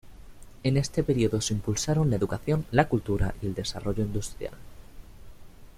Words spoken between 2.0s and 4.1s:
la educación, la cultura y el desarrollo